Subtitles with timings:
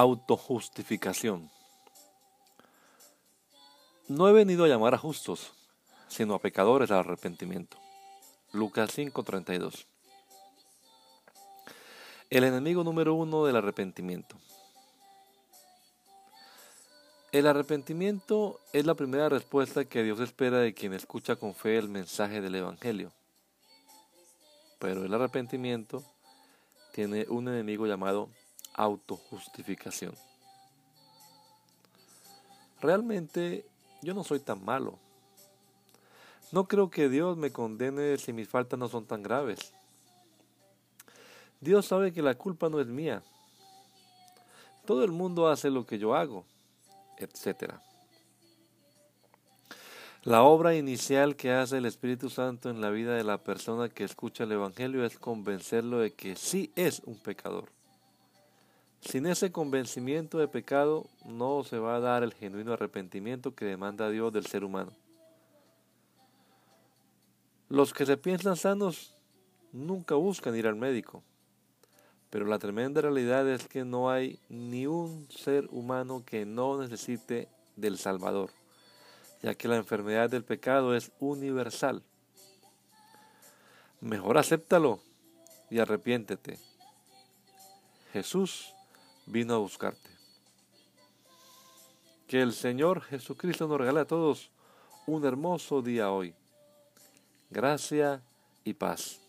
[0.00, 1.50] Autojustificación.
[4.06, 5.52] No he venido a llamar a justos,
[6.06, 7.78] sino a pecadores al arrepentimiento.
[8.52, 9.86] Lucas 5:32.
[12.30, 14.36] El enemigo número uno del arrepentimiento.
[17.32, 21.88] El arrepentimiento es la primera respuesta que Dios espera de quien escucha con fe el
[21.88, 23.10] mensaje del Evangelio.
[24.78, 26.04] Pero el arrepentimiento
[26.92, 28.28] tiene un enemigo llamado
[28.78, 30.14] autojustificación.
[32.80, 33.66] Realmente
[34.02, 34.98] yo no soy tan malo.
[36.52, 39.72] No creo que Dios me condene si mis faltas no son tan graves.
[41.60, 43.22] Dios sabe que la culpa no es mía.
[44.86, 46.44] Todo el mundo hace lo que yo hago,
[47.18, 47.74] etc.
[50.22, 54.04] La obra inicial que hace el Espíritu Santo en la vida de la persona que
[54.04, 57.77] escucha el Evangelio es convencerlo de que sí es un pecador.
[59.00, 64.10] Sin ese convencimiento de pecado no se va a dar el genuino arrepentimiento que demanda
[64.10, 64.92] Dios del ser humano.
[67.68, 69.14] Los que se piensan sanos
[69.72, 71.22] nunca buscan ir al médico,
[72.30, 77.48] pero la tremenda realidad es que no hay ni un ser humano que no necesite
[77.76, 78.50] del Salvador,
[79.42, 82.02] ya que la enfermedad del pecado es universal.
[84.00, 85.00] Mejor acéptalo
[85.70, 86.58] y arrepiéntete.
[88.12, 88.74] Jesús
[89.28, 90.10] vino a buscarte.
[92.26, 94.50] Que el Señor Jesucristo nos regale a todos
[95.06, 96.34] un hermoso día hoy.
[97.50, 98.22] Gracia
[98.64, 99.20] y paz.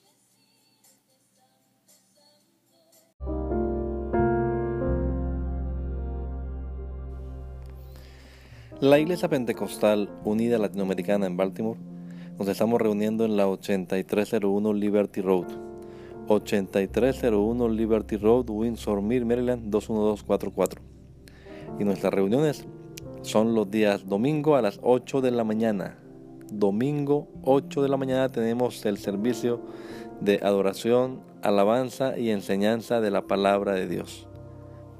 [8.82, 11.80] La Iglesia Pentecostal Unida Latinoamericana en Baltimore
[12.38, 15.69] nos estamos reuniendo en la 8301 Liberty Road
[16.30, 20.82] 8301 Liberty Road, Windsor Mill, Maryland 21244.
[21.80, 22.66] Y nuestras reuniones
[23.22, 25.98] son los días domingo a las 8 de la mañana.
[26.52, 29.62] Domingo 8 de la mañana tenemos el servicio
[30.22, 34.28] de adoración, alabanza y enseñanza de la palabra de Dios.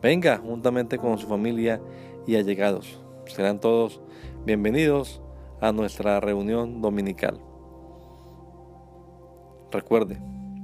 [0.02, 1.82] Venga juntamente con su familia
[2.26, 3.00] y allegados.
[3.26, 4.02] Serán todos
[4.46, 5.22] bienvenidos
[5.62, 7.40] a nuestra reunión dominical.
[9.72, 10.20] Recuerde,